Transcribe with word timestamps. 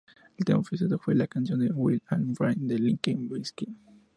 El 0.35 0.45
tema 0.45 0.61
oficial 0.61 0.97
fue 0.99 1.13
la 1.13 1.27
canción 1.27 1.59
"Build 1.59 2.01
a 2.07 2.15
Bridge" 2.15 2.57
de 2.61 2.79
Limp 2.79 3.05
Bizkit. 3.31 3.69